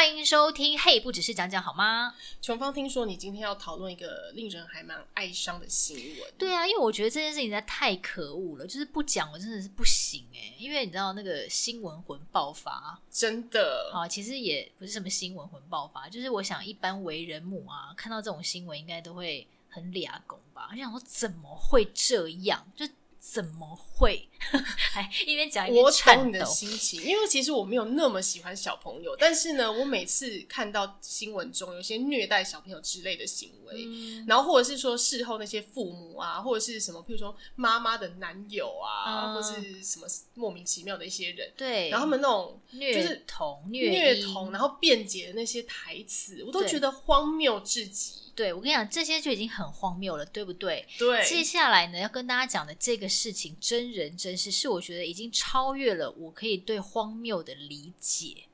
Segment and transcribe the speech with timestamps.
[0.00, 0.78] 欢迎收听。
[0.78, 2.14] 嘿，不只是讲讲好吗？
[2.40, 6.32] 琼芳，听说你今天要讨论一个令人还蛮哀伤的新闻。
[6.38, 10.54] 对啊，因为我觉得这件事情实在太可恶了，就是不讲我真的是不行哎。
[10.56, 20.70] 因为你知道那个新闻魂爆发，真的啊，其实也不是什么新闻魂爆发，就是我想一般为人母啊，看到这种新闻应该都会很俩拱吧。
[20.72, 22.66] 我想说怎么会这样？
[22.74, 22.88] 就。
[23.20, 24.26] 怎么会？
[24.40, 26.22] 还一边讲一边颤抖。
[26.22, 48.29] 我懂你的心情，因为其实我没有那么喜欢小朋友，但是呢，我每次看到新闻中有些虐待小朋友之类的行为，嗯、然后或者是说事后那些父母啊，或者是什么，譬如说妈妈的男友啊，嗯、或是什么莫名其妙的一些人，对，然后他们那种就是童虐虐童，然后辩解的那些台词，我都觉得荒谬至极。
[48.40, 50.86] 对，我跟你讲，这些就已经很荒谬了，对不对？
[50.98, 51.22] 对。
[51.22, 58.44] 接下来呢，要跟大家讲的这个事情，真人真事，是我觉得已经超越了我可以对荒谬的理解。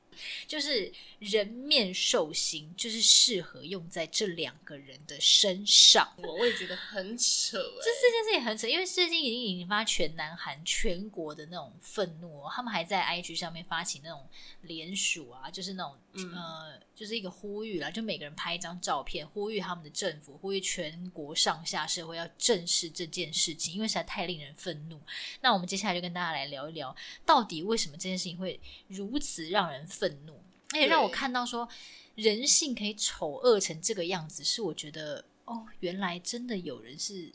[0.47, 6.13] 就是人面兽心，就是适合用在这两个人的身上。
[6.17, 14.27] 我我也觉得很扯，欸，这这件事情很扯，因为最近已经引发全南韩全国的那种愤怒，他们还在 IG 上面发起那种
[14.61, 25.01] 联署啊，就是那种、嗯、呃，就是一个呼吁啦，就每个人拍一张照片，呼吁他们的政府，呼吁全国上下社会要正视这件事情，因为实在太令人愤怒。
[25.41, 30.33] 那我们接下来就跟大家来聊一聊，到底为什么这件事情会如此让人愤怒？
[30.73, 31.67] 而且让我看到说
[32.15, 37.31] 人性可以丑恶成这个样子，是我觉得哦，原来真的有人是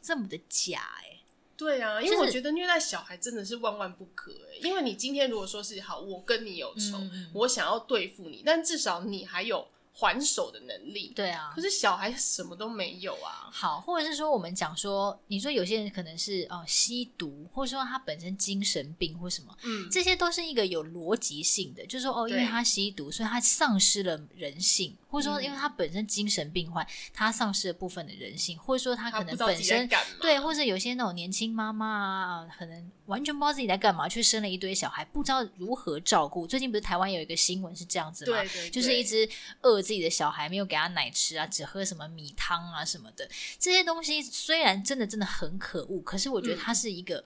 [0.00, 1.20] 这么的假哎。
[1.56, 4.58] 对啊，因为我觉得虐待小孩真的是万万不可哎。
[4.62, 9.68] 因为你今天如果说是好，我跟你有仇，嗯、我想要对付你，但至少你还有。
[9.92, 13.50] 还手的能力，对啊，可是小孩什么都没有啊。
[13.52, 29.88] 好，或者是说我们讲说，你说有些人可能是哦吸毒，或者说他本身精神病或什么，嗯，这些都是一个有逻辑性的，就是说哦，因为他吸毒，所以他丧失了人性，或者说因为他本身精神病患，他丧失了部分的人性，或者说他可能本身
[30.20, 36.46] 对，或者有些那种年轻妈妈啊，可能完全不知道自己在干嘛，却生了一堆小孩，不知道如何照顾。
[36.46, 38.38] 最近不是台湾有一个新闻是这样子吗？
[38.38, 39.28] 对对对，就是一只
[39.60, 39.82] 饿。
[39.90, 43.28] 自己的小孩没有给他奶吃啊，只喝什么米汤啊什么的，
[43.58, 47.24] 这些东西虽然真的真的很可恶，可是我觉得它是一个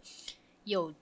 [0.62, 0.94] 有、嗯、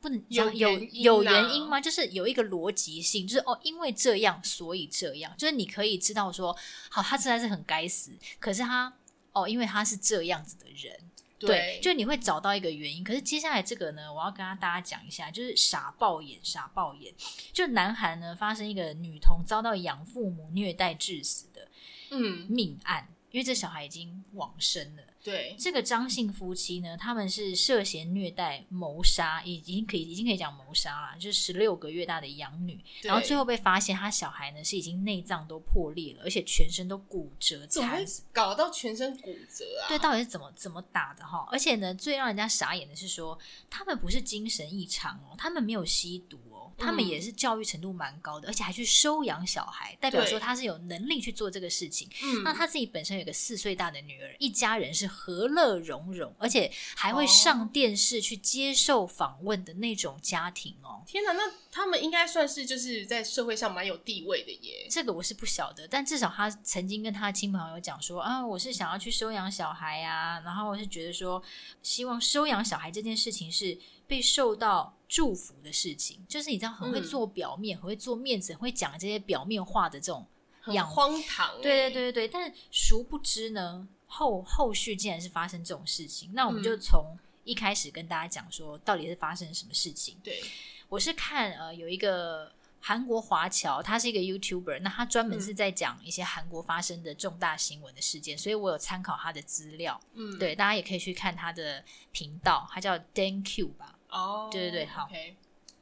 [0.00, 1.80] 不能有有有原因吗？
[1.80, 6.56] 就是有一个逻辑性，就是哦，因为这样所以这样，就是你可以知道说，
[6.88, 8.92] 好，他实在是很该死，可是他
[9.32, 11.07] 哦，因为他是这样子的人。
[11.38, 17.14] 对，就你会找到一个原因，可是接下来这个呢，我要跟大家讲一下，就是傻爆眼，傻爆眼。
[17.52, 21.68] 就南韩呢发生一个女童遭到养父母虐待致死的
[22.10, 22.46] 嗯。
[22.48, 25.02] 命案，嗯、因为这小孩已经往生了。
[25.22, 39.88] 对，这个张姓夫妻呢，他们是涉嫌虐待、谋杀，已经可以已经可以讲谋杀了，就是十六个月大的养女，然后最后被发现，他小孩呢是已经内脏都破裂了，而且全身都骨折，怎么会搞到全身骨折啊？
[39.88, 41.46] 对，到底是怎么怎么打的哈？
[41.50, 46.38] 而且呢，最让人家傻眼的是说，他们不是精神异常哦，他们没有吸毒。
[46.78, 52.08] 他们也是教育程度蛮高的，而且还去收养小孩，代表说他是有能力去做这个事情。
[52.22, 61.02] 嗯，那他自己本身有个四岁大的女儿，一家人是和乐融融，而且还会上电视去接受访问的那种家庭哦。
[61.06, 64.86] 天哪，那他们应该算是就是在社会上蛮有地位的耶。
[64.88, 71.42] 这个我是不晓得，但至少他曾经跟他的亲朋友讲说啊，我是想要去收养小孩啊，然后我是觉得说，
[71.82, 73.78] 希望收养小孩这件事情是
[74.08, 80.26] 被受到祝福的事情，就是你知道很会做表面，嗯、很会做面子，很会讲这些表面话的这种
[80.60, 81.60] 很荒唐。
[81.60, 86.30] 对对对对，但殊不知呢，后后续竟然是发生这种事情。
[86.32, 90.16] 那我们就从一开始跟大家讲说，到底是发生什么事情？
[90.24, 90.42] 对，
[90.88, 100.00] 我是看呃有一个韩国华侨，他是一个 YouTuber，那他专门是在讲一些韩国发生的重大新闻的事件，嗯、所以我有参考他的资料。
[100.14, 103.97] 嗯，对，大家也可以去看他的频道，他叫 Dan Q 吧。
[104.10, 105.08] 哦，oh, 对对对，好。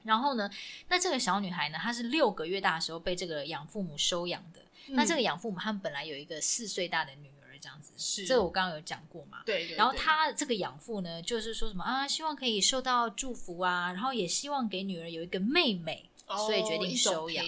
[0.05, 0.49] 然后呢，
[0.89, 4.61] 那这个小女孩呢，她是六个月大的时候被这个养父母收养的。
[4.89, 7.93] 嗯、那这个养父母他们本来有一个四岁大的女儿，这样子。
[7.97, 9.43] 是，这个我刚刚有讲过嘛？
[9.45, 9.77] 对，对，对。
[9.77, 16.09] 然后他这个养父呢，就是说什么啊，希望可以受到祝福啊，然后也希望给女儿有一个妹妹。
[16.29, 17.45] 所以决定收养，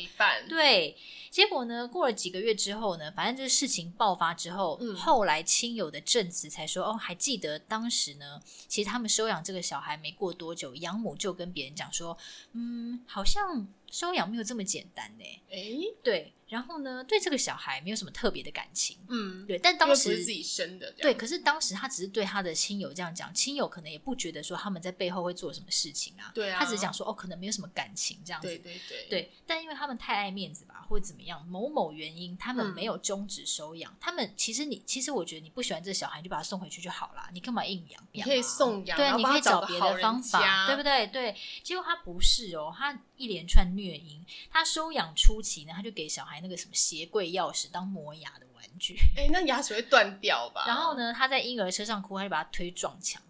[0.49, 0.97] 对，
[1.31, 12.17] 结果呢，过了几个月之后呢，反正就是事情爆发之后，嗯、后来亲友的证词才说，哦，还记得当时呢，其实他们收养这个小孩没过多久，养母就跟别人讲说，
[12.53, 13.67] 嗯，好像。
[13.91, 38.07] 收养没有这么简单呢，诶，对，然后呢，对这个小孩没有什么特别的感情，嗯，对，但当时是自己生的，对，可是当时他只是对他的亲友这样讲，亲友可能也不觉得说他们在背后会做什么事情啊，对啊，他只是讲说哦，可能没有什么感情这样子，对对对，对，但因为他们太爱面子吧，或者怎么样，某某原因他们没有终止收养，嗯、他们其实你其实我觉得你不喜欢这小孩，你就把他送回去就好了，你干嘛硬养？
[38.13, 41.07] 你可以送养，对，你可以找别的方法，对不对？
[41.07, 50.65] 对，结果他不是哦，他一连串虐婴，他收养初期呢，他就给小孩那个什么鞋柜钥匙当磨牙的玩具，哎、欸，那牙齿会断掉吧？
[50.67, 53.21] 然后呢，他在婴儿车上哭，他就把他推撞墙。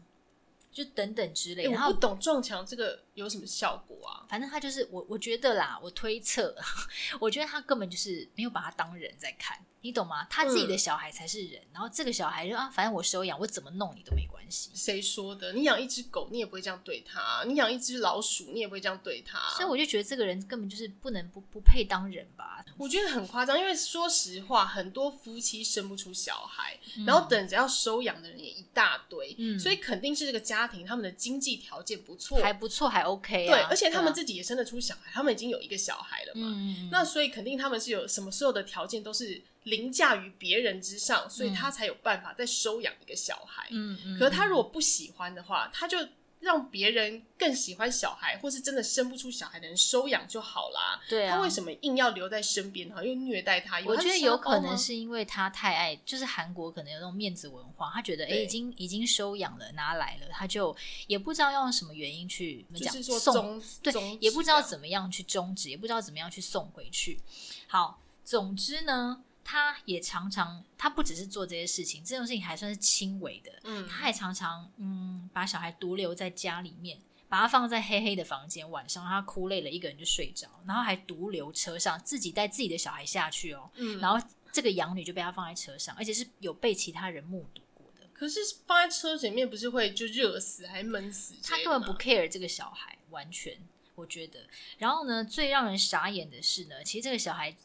[0.71, 4.25] 就等等之类，欸、然后我不懂撞墙这个有什么效果啊？
[4.29, 6.55] 反正他就是我，我觉得啦，我推测，
[7.21, 9.59] 我觉得他根本就是没有把他当人在看。
[9.81, 10.27] 你懂吗？
[10.29, 14.71] 他自己的小孩才是人，嗯、然后这个小孩就啊，反正我收养，我怎么弄你都没关系。
[14.75, 15.53] 谁说的？
[15.53, 19.39] 你养一只狗，你也不会这样对他；你养一只老鼠，你也不会这样对他。
[19.57, 22.65] 所以我就觉得这个人根本就是不能不不配当人吧。
[22.77, 33.51] 我觉得很夸张，因为说实话，很多夫妻生不出小孩，嗯、然后等着要收养的人也一大堆，嗯、所以肯定是这个家庭他们的经济条件不错，还不错，还 OK 啊。
[33.55, 36.53] 对，而且他们自己也生得出小孩，啊、他们已经有一个小孩了嘛。
[36.55, 39.43] 嗯、那所以肯定他们是有什么所有的条件都是。
[39.65, 43.69] 凌驾于别人之上，所以他才有办法再收养一个小孩。
[43.71, 44.19] 嗯嗯。
[44.19, 45.99] 可是他如果不喜欢的话，他就
[46.41, 51.01] 让别人更喜欢小孩，或是真的生不出小孩的人收养就好啦。
[51.09, 51.37] 对啊。
[51.37, 53.81] 他为什么硬要留在身边，然后又虐待他？
[53.85, 60.75] 我觉得有可能是因为他太爱，就是韩国可能有那种面子文化，他觉得哎、欸，已经已经收养了，拿来了，他就
[61.07, 67.21] 也不知道要用什么原因去怎么讲，说送，对，也不知道怎么样去终止，也不知道怎么样去送回去。
[67.67, 69.23] 好，总之呢。
[69.51, 73.51] 他也常常，他不只是做这些事情，这种事情还算是轻微的。
[73.65, 76.99] 嗯，他还常常，嗯，把小孩独留在家里面，
[77.31, 83.71] 把他放在黑黑的房间，晚上他哭累了，一个人就睡着，然后还独留车上，自己带自己的小孩下去哦。
[83.77, 84.23] 嗯，然后
[84.53, 88.07] 这个养女就被他放在车上，而且是有被其他人目睹过的。
[88.13, 91.35] 可是放在车前面不是会就热死还闷死？
[91.43, 93.59] 他根本不 care 这个小孩，完全
[93.95, 94.41] 我觉得。
[94.77, 97.57] 然后呢，最让人傻眼的是呢，其实这个小孩。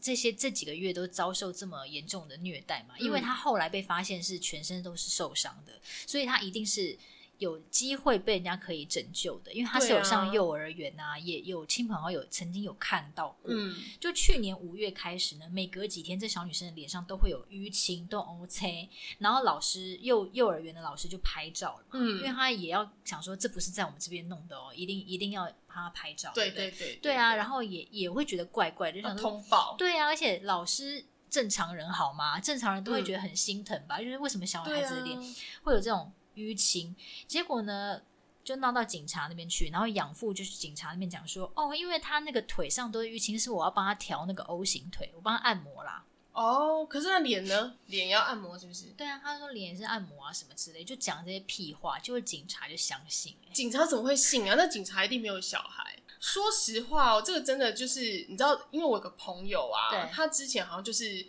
[0.00, 2.98] 这些这几个月都遭受这么严重的虐待嘛？
[2.98, 6.98] 因为他后来被发现是全身都是受伤的，所以他一定是。
[7.38, 13.52] 有机会被人家可以拯救的，因为他是有上幼儿园啊，啊也有亲朋好友曾经有看到过。
[13.52, 18.88] 嗯，就去年五月开始呢，每隔几天这小女生的脸上都会有淤青，都 OK。
[19.18, 26.32] 然后老师幼幼儿园的老师就拍照了嘛，嗯，因为他也要想说这不是在我们这边弄的哦，一定一定要帮他拍照。
[26.34, 29.74] 对对对，对，对，对啊，然后也也会觉得怪怪的，就想通报。
[29.76, 32.40] 对啊，而且老师正常人好吗？
[32.40, 33.98] 正常人都会觉得很心疼吧？
[33.98, 35.18] 嗯，就是为什么小孩子的脸
[35.62, 36.10] 会有这种。
[36.36, 36.94] 淤青，
[37.26, 38.00] 结果呢，
[38.44, 46.04] 就闹到警察那边去，然后养父就是警察那边讲说，哦，因为他那个腿上都是淤青，是我要帮他调那个 O 型腿，我帮他按摩啦。
[46.32, 47.74] 哦，可是那脸呢？
[47.86, 48.84] 脸要按摩是不是？
[48.96, 53.34] 对啊，他说脸是按摩啊什么之类，就讲这些屁话，就会警察就相信。
[53.54, 54.54] 警察怎么会信啊？
[54.54, 55.96] 那警察一定没有小孩。
[56.20, 61.26] 说实话哦，这个真的就是你知道，因为我有个朋友啊，对他之前好像就是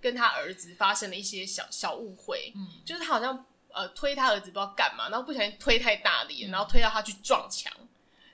[0.00, 3.44] 跟他儿子发生了一些小小误会，嗯，就是他好像。
[3.76, 7.70] 呃，推他儿子不知道干嘛，然后不小心推太大力，然后推到他去撞墙，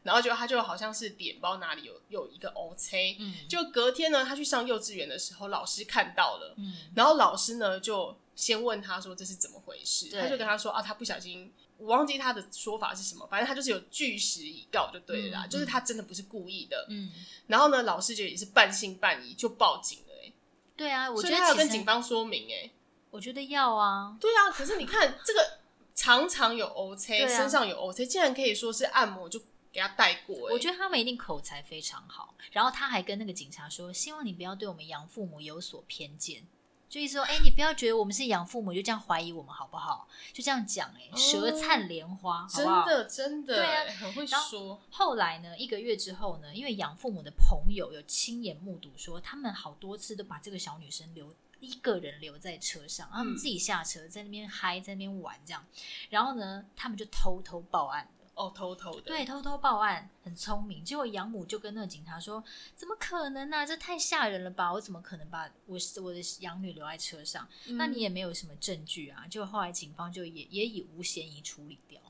[0.05, 17.11] 然后就他就好像是脸包哪里有有一个 O C，嗯，就隔天呢，他去上幼稚园的时候，老师看到了，嗯，然后老师呢就先问他说这是怎么回事，他就跟他说啊，他不小心，我忘记他的说法是什么，反正他就是有据实以告就对了啦，嗯，就是他真的不是故意的，嗯，
[17.49, 20.33] 然后呢，老师就也是半信半疑就报警了，欸，
[20.77, 22.71] 对啊，我觉得他要跟警方说明，欸，
[23.13, 25.59] 我觉得要啊，对啊，可是你看这个
[25.95, 29.39] 常常有 OK，、啊、身上有 OK，竟然可以说是按摩就
[29.71, 30.35] 给他带过。
[30.51, 32.35] 我觉得他们一定口才非常好。
[32.53, 36.43] 然后他还跟那个警察说：“希望你不要对我们养父母有所偏见，
[36.89, 40.09] 就意思说，哎、欸，你不要觉得我们是养父母就这样怀疑我们好不好？
[40.33, 44.81] 就这样讲，哎，舌灿莲花，真的真的，对啊，很会说。
[44.91, 51.35] 后来呢，一个月之后呢，因为养父母的朋友有亲眼目睹说，他们好多次都把这个小女生留。
[51.63, 55.65] 一个人留在车上，他们自己下车，在那边嗨，在那边玩，这样。
[56.11, 58.11] 然后呢，他们就偷偷报案了。
[58.35, 59.03] 哦，偷偷的。
[59.03, 60.83] 对，偷偷报案，很聪明。
[60.83, 62.43] 结果养母就跟那个警察说
[62.75, 63.67] ：“怎么可能呢、啊？
[63.67, 64.73] 这太吓人了吧！
[64.73, 67.47] 我怎么可能把我我的养女留在车上？
[67.69, 72.01] 嗯、那你也没有什么证据啊。”就后来警方就也也以无嫌疑处理掉。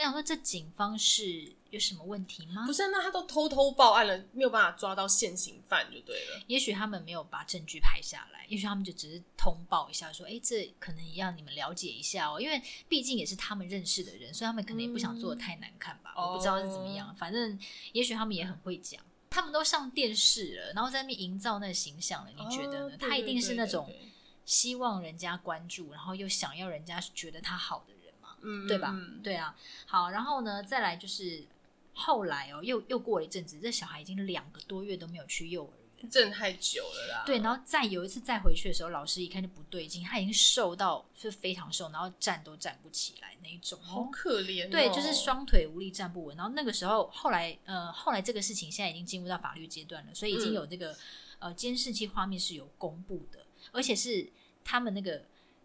[0.00, 2.64] 我想说，这警方是有什么问题吗？
[2.66, 6.42] 不是，那他都偷偷报案了，没有办法抓到现行犯就对了。
[6.46, 16.14] 也许他们没有把证据拍下来，也许他们就只是通报一下，说：“哎，这可能也让你们了解一下哦。”因为毕竟也是他们认识的人，所以他们可能也不想做的太难看吧。
[16.16, 17.58] 嗯、我不知道是怎么样，哦、反正
[17.92, 22.30] 也许他们也很会讲，他们都上电视了，然后在那边营造那个形象了。
[22.30, 22.94] 你觉得呢？
[22.94, 23.92] 哦、他一定是那种
[24.46, 27.99] 希望人家关注，然后又想要人家觉得他好的人。
[28.42, 28.94] 嗯，对吧？
[29.22, 29.56] 对啊，
[29.86, 31.44] 好，然后呢，再来就是
[31.92, 37.24] 后来哦，又又过了一阵子，这小孩已经两个多月都没有去幼儿园震太久了啦。
[37.26, 44.70] 对，然后再有一次再回去的时候，老师一看就不对劲，他已经瘦到是非常瘦，然后站都站不起来那一种，好可怜哦。
[44.70, 46.34] 对，就是双腿无力站不稳。
[46.38, 50.96] 然后那个时候，后来呃，后来这个事情现在已经进入到法律阶段了，所以已经有这个、嗯、
[51.40, 53.40] 呃监视器画面是有公布的，
[53.72, 54.26] 而且是
[54.64, 55.22] 他们那个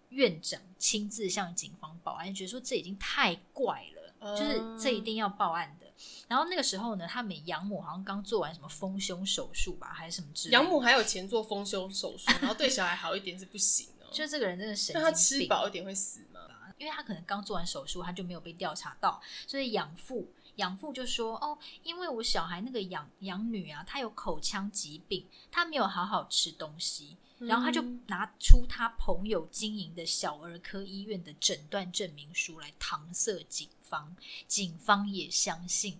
[0.09, 5.85] 院长亲自向警方报案，觉得说这已经太怪了，嗯、就是这一定要报案的。
[6.27, 10.61] 然后那个时候呢，他们养母好像刚做完什么丰胸手术吧，还是什么之类的。
[10.61, 14.07] 养母还有钱做丰胸手术， 然后对小孩好一点是不行哦。
[14.11, 15.01] 就这个人真的神经病。
[15.01, 16.41] 那他吃饱一点会死吗？
[16.77, 34.15] 因为他可能刚做完手术，他就没有被调查到，所以养父养父就说：“哦，因为我小孩那个养养女啊，她有口腔疾病，她没有好好吃东西。”然后他就拿出他朋友经营的小儿科医院的诊断证明书来搪塞警方，
[34.47, 35.99] 警方也相信。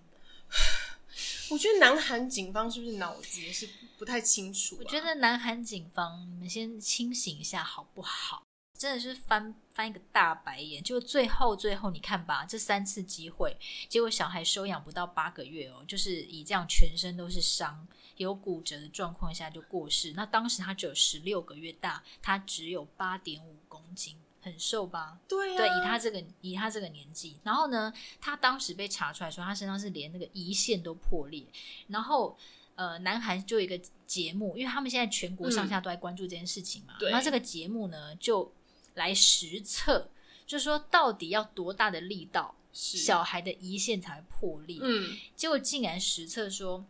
[1.50, 4.80] 我觉得南韩警方是不是脑子也是不太清楚啊？
[4.80, 8.44] 我觉得南韩警方，你们先清醒一下好不好？
[8.78, 13.56] 真的是翻翻一个大白眼，就最后最后你看吧，这三次机会，
[13.88, 20.14] 结果小孩收养不到八个月哦，就是以这样全身都是伤、有骨折的状况下就过世。
[20.14, 25.20] 那当时他只有十六个月大，他只有八点五公斤，很瘦吧？
[25.28, 31.46] 对啊，对，以他这个以他这个年纪，然后呢，他当时被查出来说他身上是连那个胰腺都破裂，
[31.88, 32.38] 然后。
[32.78, 36.96] 呃，南韩就有一个节目，因为他们现在全国上下都在关注这件事情嘛。
[37.10, 38.54] 那、嗯、这个节目呢，就
[38.96, 40.10] 来实测，
[40.46, 44.78] 就是说到底要多大的力道，小孩的胰腺才会破裂。
[44.82, 46.86] 嗯，结果竟然实测说，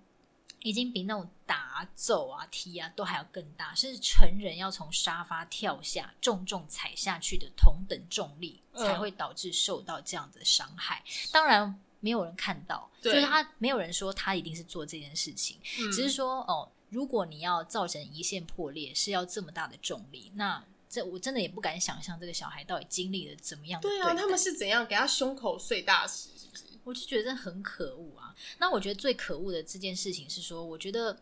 [0.65, 11.03] 已经比那种打走啊、踢啊都还要更大，甚至成人要从沙发跳下，重重踩下去的同等重力，才会导致受到这样的伤害。
[11.05, 11.79] 嗯、当然。
[12.01, 23.97] 没有人看到，就是他没有人说他一定是做这件事情，嗯、只是说哦，如果你要造成胰腺破裂，是要这么大的重力，那这我真的也不敢想象这个小孩到底经历了怎么样的对。
[23.97, 26.63] 对啊，他们是怎样给他胸口碎大石，是不是？
[26.85, 28.33] 我就觉得很可恶啊。
[28.59, 31.19] 那我觉得最可恶的这件事情是说，我觉得，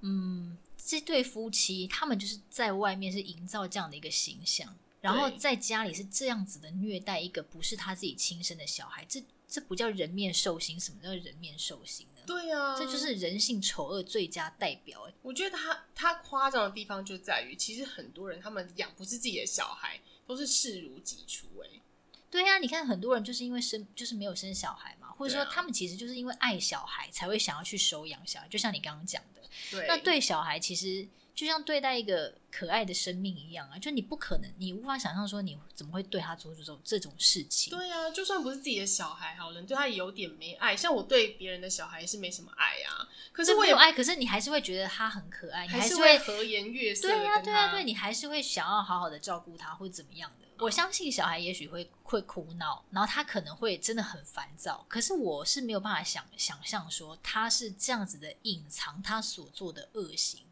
[0.00, 9.24] 嗯，这对夫妻他们就是在外面是营造这样的一个形象，然后在家里是这样子的虐待一个不是他自己亲生的小孩，这。
[9.48, 12.22] 这不叫人面兽心，什么叫人面兽心呢？
[12.26, 15.06] 对啊，这就是人性丑恶最佳代表。
[15.20, 21.46] 我觉得他他夸张的地方就在于，其实很多人他们养不是自己的小孩，都是视如己出。
[21.62, 21.68] 哎，
[22.32, 29.42] 对呀、啊，你看很多人就是因为生就是没有生小孩嘛，或者说他们其实就是因为爱小孩才会想要去收养小孩，就像你刚刚讲的。
[29.70, 31.06] 对，那对小孩其实。
[31.34, 37.74] 就像对待一个可爱的生命一样啊，就你不可能，你无法想象说你怎么会对他做出这种这种事情。
[37.74, 40.76] 对啊，就算不是自己的小孩，好人，对他也有点没爱。
[40.76, 47.08] 像我对别人的小孩是没什么爱啊，可是我有爱，可是你还是会觉得他很可爱，你还是会和颜悦色。
[47.08, 50.46] 对啊，对啊，对，你还是会想要好好的照顾他，或怎么样的。
[50.62, 54.84] 我相信小孩也许会会哭闹，然后他可能会真的很烦躁。
[54.88, 60.42] 可是我是没有办法想想象说他是这样子的隐藏他所做的恶行。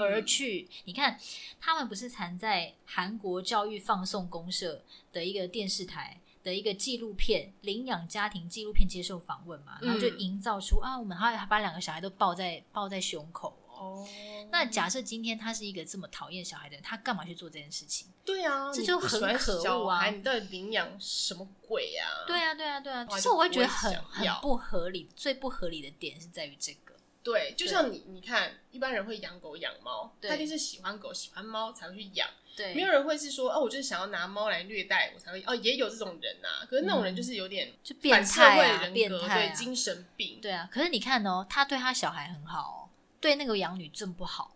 [0.00, 1.18] 而去，你看，
[1.60, 9.78] 他们不是藏在韩国教育放送公社的一个电视台的一个纪录片领养家庭纪录片接受访问嘛？
[9.82, 14.08] 然后就营造出、嗯、啊，我们还把两个小孩都抱在抱在胸口哦。
[14.50, 18.08] 那假设今天他是一个这么讨厌小孩的人，他干嘛去做这件事情？
[18.24, 20.06] 对啊，这就很可恶啊！
[20.10, 22.24] 你到底领养什么鬼啊？
[22.26, 23.06] 对啊，对啊，对啊！
[23.10, 26.94] 其实我会觉得很很不合理，最不合理的点是在于这个。
[27.22, 32.28] 对，就像你，你看，一般人会养狗养猫，他就是喜欢狗喜欢猫才会去养。
[32.56, 35.42] 对，没有人会是说，哦，我就是想要拿猫来虐待我才会。
[35.46, 40.40] 哦，也有这种人呐、啊，可是那种人就是有点就变态啊，变态、啊，对，精神病。
[40.42, 42.81] 对啊，可是你看哦，他对他小孩很好哦，
[43.22, 44.54] 对那个养女正不好。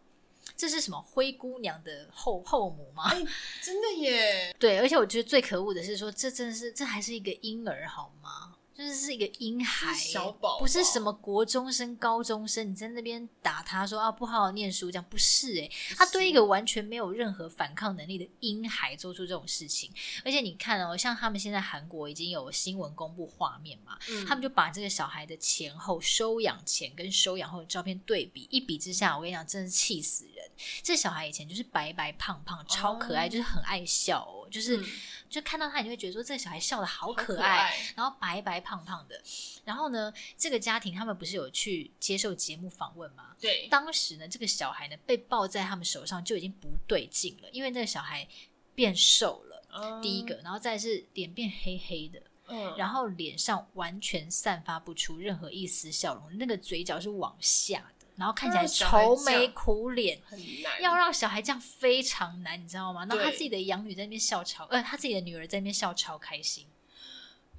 [0.56, 3.04] 这是什么灰姑娘的后后母吗？
[3.10, 3.22] 哎，
[3.62, 4.54] 真的耶。
[4.58, 8.55] 对，而且我觉得最可恶的是说，这真的是这还是一个婴儿好吗？
[8.76, 12.70] 就是是一个婴孩，小宝宝，不是什么国中生、高中生。
[12.70, 19.90] 你在那边打他说啊，不好好念书，这样不是诶、欸，他对一个完全没有任何反抗能力的婴孩做出这种事情。
[20.26, 30.44] 而且你看哦，像他们现在韩国已经有新闻公布画面嘛，嗯、他们就把这个小孩的前后收养前跟收养后的照片对比，一比之下，我跟你讲，真是气死人。
[30.82, 34.76] 这小孩以前就是白白胖胖，超可爱，哦、就是很爱笑哦，就是。
[34.76, 34.84] 嗯
[35.28, 39.20] 就看到他，你就会觉得说这个小孩笑的好可爱，然后白白胖胖的。
[39.64, 43.34] 然后呢，这个家庭他们不是有去接受节目访问吗？
[43.40, 48.26] 对，当时呢，这个小孩呢被抱在他们手上就已经不对劲了，因为那个小孩
[48.74, 57.95] 变瘦了，嗯、第一个，然后再是脸变黑黑的，嗯，然后脸上完全散发不出任何一丝笑容，那个嘴角是往下的。
[58.16, 63.06] 然后看起来愁眉苦脸，很难，要让小孩这样非常难，你知道吗？
[63.06, 66.66] 然后他自己的养女在那边笑超，呃，他自己的女儿在那边笑超开心。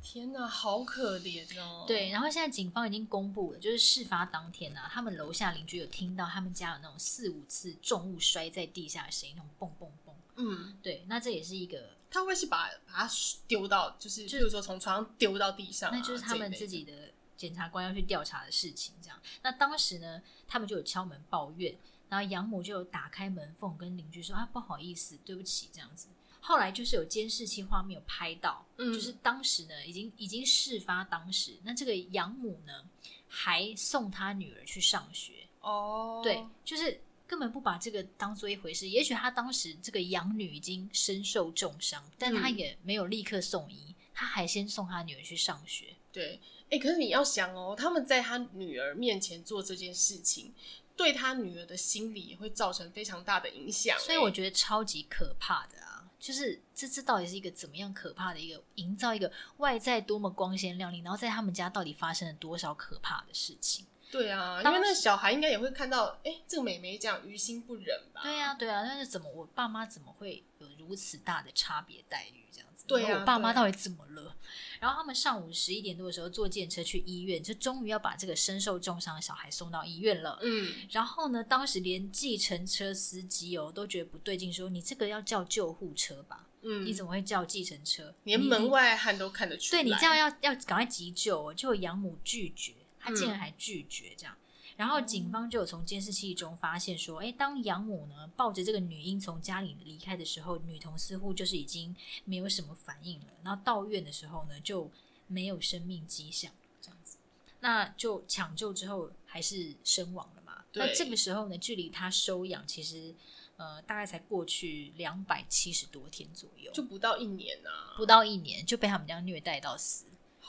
[0.02, 1.84] 天哪，好可怜哦！
[1.86, 10.14] 对，然后现在警方已经公布了，就是事发当天啊，他们楼下邻居有听到他们家有那种四五次重物摔在地下的声音，那种嘣嘣嘣。
[10.38, 13.10] 嗯，对，那这也是一个，他会是把把它
[13.48, 16.94] 丢到，就是就，就是说从床上丢到地上，啊，那就是他们自己的
[17.38, 18.94] 检察官要去调查的事情。
[19.02, 21.78] 这样，那当时呢，他们就有敲门抱怨，
[22.10, 26.08] 然后养母就有打开门缝跟邻居说啊，不好意思，对不起，这样子。
[26.40, 32.86] 后来就是有监视器画面有拍到，嗯，就是当时呢，已经已经事发当时，那这个养母呢
[33.28, 38.88] 还送她女儿去上学哦，对，就是根本不把这个当做一回事。
[38.88, 45.88] 也许她当时这个养女已经身受重伤，但她也没有立刻送医，她还先送她女儿去上学。
[46.14, 46.40] 对，
[46.70, 50.54] 哎，可是你要想哦，他们在他女儿面前做这件事情，
[50.96, 56.10] 对他女儿的心理也会造成非常大的影响，所以我觉得超级可怕的啊。
[56.20, 63.86] 就是这这到底是一个怎么样可怕的一个营造一个外在多么光鲜亮丽，然后在他们家到底发生了多少可怕的事情？
[64.10, 68.22] 对啊，因为那个小孩应该也会看到，哎，这个美眉这样于心不忍吧？
[68.24, 72.86] 对啊，对啊，但是怎么我爸妈怎么会有如此大的差别待遇这样子？
[72.88, 74.36] 对啊，我爸妈到底怎么了？
[74.80, 80.40] 然后他们上午十一点多的时候坐计程车去医院，就终于要把这个身受重伤的小孩送到医院了。
[80.42, 86.48] 嗯，然后呢，当时连计程车司机哦都觉得不对劲，说你这个要叫救护车吧？
[86.62, 88.16] 嗯，你怎么会叫计程车？
[88.24, 89.84] 连门外汉都看得出来。
[89.84, 92.74] 对，你这样要要赶快急救，哦就养母拒绝，
[93.08, 94.36] 他竟然还拒绝这样。
[94.36, 94.44] 嗯
[94.78, 103.26] 然后警方就有从监视器中发现说，哎，当养母呢抱着这个女婴从家里离开的时候，女童似乎就是已经没有什么反应了。
[103.44, 104.92] 然后到院的时候呢，就
[105.26, 107.18] 没有生命迹象，这样子，
[107.60, 110.64] 那就抢救之后还是身亡了嘛。
[110.74, 113.16] 那这个时候呢，距离他收养其实
[113.56, 120.06] 呃大概才过去两百七十多天左右，就不到一年啊，不到一年就被他们这样虐待到死。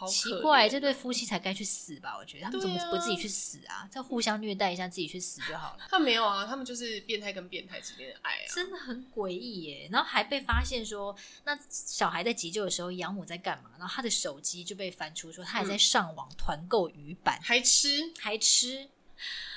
[0.07, 2.17] 奇怪，这对夫妻才该去死吧？
[2.19, 3.89] 我觉得他们怎么不自己去死啊？
[3.91, 5.87] 再互相虐待一下，自己去死就好了。
[5.89, 9.89] 他没有啊，他们就是变态跟变态之间的爱啊，真的很诡异耶。
[9.91, 13.71] 然后还被发现说，那小孩在急救的时候，养母在干嘛？
[13.79, 18.89] 然后他的手机就被翻出说，他还在上网团购鱼板，还吃还吃，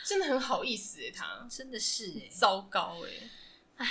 [0.06, 3.88] 真的很好意思耶，他真的是哎，糟糕哎，哎。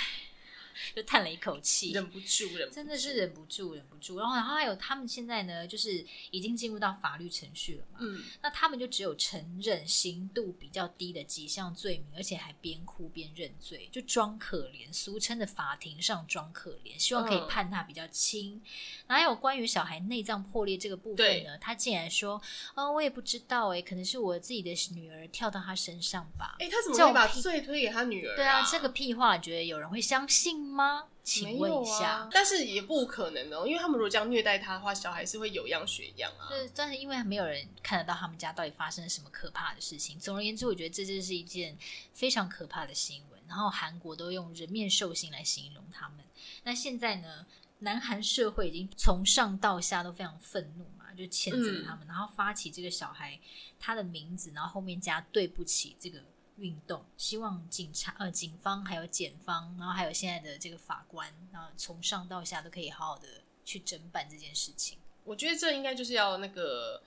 [0.95, 4.19] 就叹了一口气，忍不住，忍不住，真的是忍不住，忍不住。
[4.19, 7.99] 然后，然后还有他们现在呢，就是已经进入到法律程序了嘛。
[8.01, 18.57] 嗯，那他们就只有承认刑度比较低的几项罪名，而且还边哭边认罪，就装可怜，俗称的法庭上装可怜，希望可以判他比较轻。
[18.57, 18.63] 嗯、
[19.09, 22.41] 然后还有关于小孩内脏破裂这个部分呢，他竟然说
[22.75, 28.37] ：“哦，我也不知道，哎，可能是我自己的女儿跳到他身上吧。”哎，他怎么会把罪推给他女儿、啊？
[28.37, 31.05] 对啊，这个屁话，觉得有人会相信吗？
[31.23, 36.49] 请问一下，啊，但是也不可能哦，因为他们如果这样虐待他的话，小孩是会有样学样啊。
[36.51, 40.19] 是，但是因为没有人看得到他们家到底发生了什么可怕的事情。
[40.19, 41.77] 总而言之，我觉得这就是一件
[42.15, 43.41] 非常可怕的新闻。
[43.47, 46.25] 然后韩国都用人面兽心来形容他们。
[46.65, 47.47] 那现在呢，
[47.81, 53.39] 南韩社会已经从上到下都非常愤怒嘛，就谴责他们，嗯，然后发起这个小孩
[53.79, 56.21] 他的名字，然后后面加对不起这个。
[56.61, 63.27] 运动，希望警察、呃，警方还有检方，然后还有现在的这个法官，然后从上到下都可以好好的
[63.65, 64.99] 去侦办这件事情。
[65.25, 67.03] 我觉得这应该就是要那个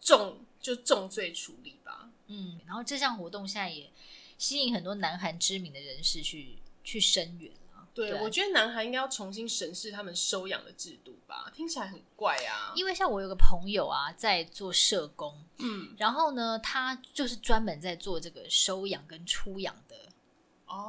[0.00, 2.10] 重，就重罪处理吧。
[2.26, 3.90] 嗯，然后这项活动现在也
[4.36, 7.50] 吸引很多南韩知名的人士去去声援。
[7.98, 12.72] 对，对，我觉得男孩应该要重新审视他们收养的制度吧，听起来很怪啊。
[12.76, 19.96] 因为像我有个朋友啊，在做社工，嗯，然后呢，他就是专门在做这个收养跟出养的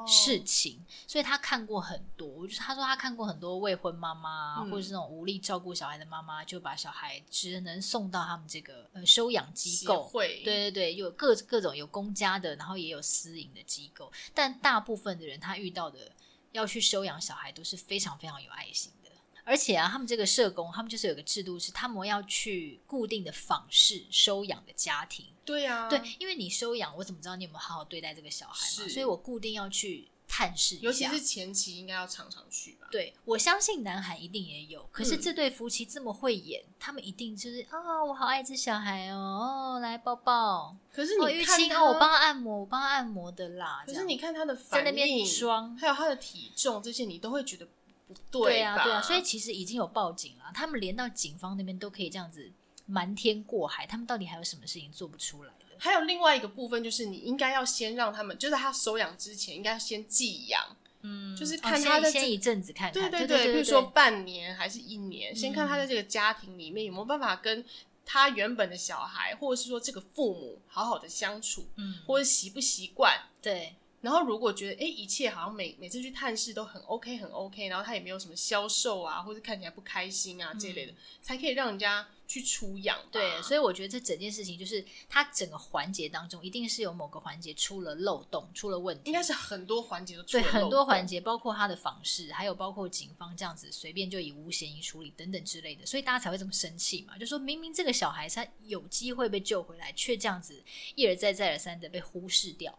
[0.05, 2.45] 事情，哦，所以他看过很多。
[2.45, 10.03] 就是他说他看过很多未婚妈妈，嗯，或者是那种无力照顾小孩的妈妈，就把小孩只能送到他们这个呃收养机构。
[10.03, 16.11] 会，对对对，有各各种有公家的，然后也有私营的机构，但大部分的人他遇到的。
[16.51, 19.09] 要去收养小孩都是非常非常有爱心的，
[19.43, 25.27] 而且啊，他们这个社工，他们就是有个制度，是他们要去固定的访视收养的家庭。
[25.45, 28.87] 对啊，对，因为你收养，我怎么知道你有没有好好对待这个小孩嘛？
[28.89, 30.09] 所以我固定要去。
[30.39, 32.87] 探视，尤其是前期应该要常常去吧。
[32.89, 34.87] 对，我相信南韩一定也有。
[34.89, 40.73] 可是这对夫妻这么会演，嗯、他们一定就是啊、哦，我好爱这小孩哦，哦，来抱抱。
[40.93, 43.83] 可是你看他，哦、我帮他按摩，我帮他按摩的啦。
[43.85, 47.67] 可是你看他的反应，在那边装，还有他的体重这些，你都会觉得
[48.07, 48.43] 不对。
[48.43, 49.01] 对啊，对啊。
[49.01, 52.49] 所以其实已经有报警了，他们连到警方那边都可以这样子
[52.85, 55.68] 瞒天过海，他们到底还有什么事情做不出来的？
[55.79, 60.61] 还有另外一个部分，就是你应该要先让他们，就在他收养之前，应该要先寄养，
[61.01, 67.63] 嗯，就是看他的、哦、先，先一阵子看看，对对对，比如说半年还是一年，嗯、先看他在这个家庭里面有没有办法跟
[68.05, 73.75] 他原本的小孩，或者是说这个父母好好的相处，嗯，或者习不习惯，对。
[74.01, 82.97] 然后如果觉得哎，一切好像每每次去探视都很 OK 很 OK，然后他也没有什么消瘦啊，或者看起来不开心啊这类的，嗯、才可以让人家去出养。
[83.11, 89.09] 对，所以我觉得这整件事情就是它整个环节当中，一定是有某个环节出了漏洞，出了问题。
[89.09, 90.53] 应该是很多环节都出了漏洞。
[90.53, 97.17] 对，很多环节，包括他的访视，还有包括警方这样子随便就以无嫌疑处理等等之类的，所以大家才会这么生气嘛。
[97.17, 100.63] 就说明明这个小孩他有机会被救回来，却这样子
[100.93, 102.77] 一而再再而三的被忽视掉。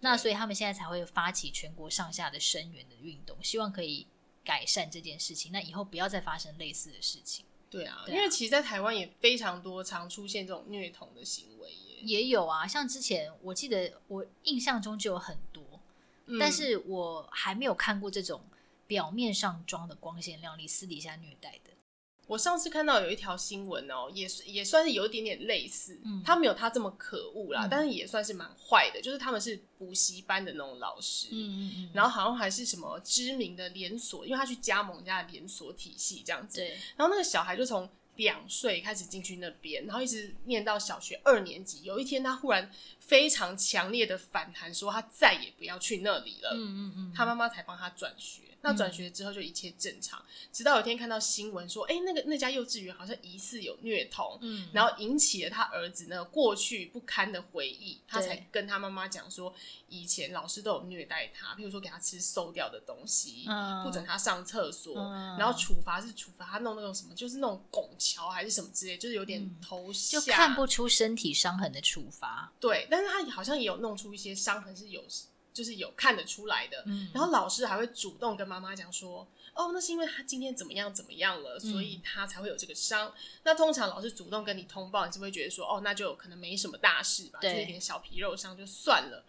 [0.00, 4.06] 那所以他们现在才会发起全国上下的声援的运动，希望可以
[4.44, 5.50] 改善这件事情。
[5.50, 7.44] 那以后不要再发生类似的事情。
[7.74, 12.66] 对啊，因为其实，在台湾也非常多常出现这种虐童的行为耶，也有啊。
[12.66, 15.80] 像之前我记得我印象中就有很多，
[16.26, 18.42] 嗯，但是我还没有看过这种
[18.86, 21.63] 表面上装的光鲜亮丽，私底下虐待的。
[22.26, 42.70] 我上次看到有一条新闻哦，也也算是有一点点类似，嗯，他没有他这么可恶啦，嗯，但是也算是蛮坏的，就是他们是补习班的那种老师，嗯嗯嗯，然后好像还是什么知名的连锁，因为他去加盟人家的连锁体系这样子，对，然后那个小孩就从两岁开始进去那边，然后一直念到小学二年级，有一天他忽然
[43.06, 48.42] 非常强烈的反弹，说他再也不要去那里了，嗯嗯嗯，他妈妈才帮他转学。
[48.66, 59.54] 那转学之后就一切正常，嗯、直到有一天看到新闻说，哎、欸，那个那家幼稚园好像疑似有虐童，嗯，然后引起了他儿子那个过去不堪的回忆，他才跟他妈妈讲说，
[59.90, 75.04] 以前老师都有虐待他，譬如说给他吃馊掉的东西，嗯、不准他上厕所，嗯、然后处罚是处罚他弄那种什么，就是那种拱桥还是什么之类，就是有点头下，就看不出身体伤痕的处罚，对，但是他好像也有弄出一些伤痕是有。
[75.52, 83.06] 就是有看得出来的，嗯、然后老师还会主动跟妈妈讲说，哦，那是因为他今天怎么样怎么样了，所以他才会有这个伤。
[83.06, 83.12] 嗯、
[83.44, 89.24] 那通常老师主动跟你通报，你是不是会觉得说，哦，那就可能没什么大事吧，就一点小皮肉伤就算了。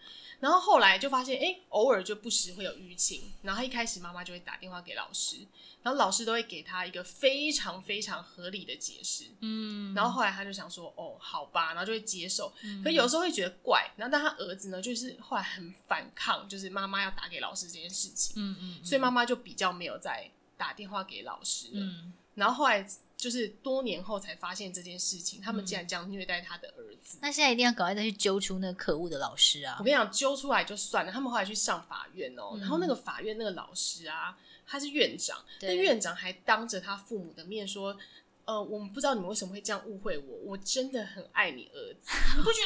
[0.45, 3.31] 然后后来就发现，哎，偶尔就不时会有淤青。
[3.41, 5.37] 然后一开始妈妈就会打电话给老师，
[5.81, 9.23] 然后老师都会给他一个非常非常合理的解释。
[9.39, 12.53] 嗯，然后后来他就想说，哦，好吧，然后就会接受。
[12.61, 13.91] 嗯、可有时候会觉得怪。
[13.97, 18.35] 然后但他儿子呢，就是后来很反抗，就是妈妈要打给老师这件事情。
[18.35, 21.81] 嗯嗯，嗯所以妈妈就比较没有再打电话给老师了。
[21.81, 22.87] 嗯，然后后来。
[23.25, 27.17] 就是多年后才发现这件事情，他们竟然这样虐待他的儿子。
[27.17, 29.77] 嗯、那现在一定要赶快再去揪出那个可恶的老师啊！
[29.79, 31.11] 我跟你讲，揪出来就算了。
[31.11, 37.97] 他们后来去上法院哦、喔，嗯、然后那个法院那个老师啊，他是院长，那院长还当着他父母的面说
[38.45, 42.11] ：“呃，我们不知道你们为什么会这样误会我，我真的很爱你儿子。
[42.37, 42.59] ”你不觉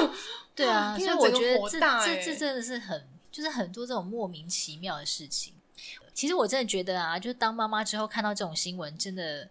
[0.00, 0.14] 得？
[0.54, 5.52] 对啊，所以我觉得这这这真的是很，就是很多这种莫名其妙的事情。
[6.14, 9.46] 其实我真的觉得啊，就是当妈妈之后看到这种新闻，真的。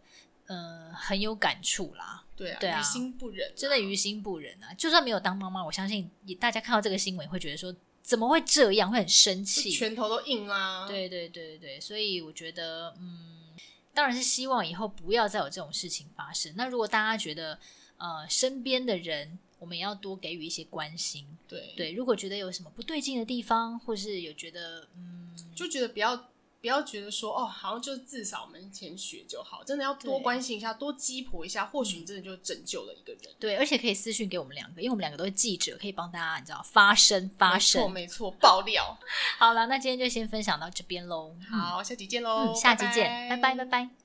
[0.48, 4.72] 呃，很有感触啦，对啊，对啊，于心不忍，真的于心不忍啊！
[4.76, 10.88] 就算没有当妈妈，我相信也大家看到这个新闻会觉得说，怎么会这样，会很生气，拳头都硬啦。
[10.88, 13.56] 对对对对，所以我觉得，嗯，
[13.92, 16.54] 当然是希望以后不要再有这种事情发生。
[16.56, 17.58] 那如果大家觉得，
[17.98, 21.26] 呃，身边的人，我们也要多给予一些关心。
[21.48, 26.30] 对对，如果觉得有什么不对劲的地方，或是有觉得，嗯，就觉得不要。
[26.66, 33.22] 不要觉得说哦，好像就是自扫门前雪就好，真的要多关心一下，多鸡婆一下，或许你真的就拯救了一个人。
[33.40, 37.84] 对，而且可以私讯给我们两个，因为我们两个都是记者，可以帮大家你知道发声发声。
[37.94, 38.98] 没错，没错，爆料。
[39.38, 41.36] 好了，那今天就先分享到这边喽。
[41.52, 43.66] 好，下集见喽、嗯，下集见，拜拜，拜拜。
[43.66, 44.05] 拜拜。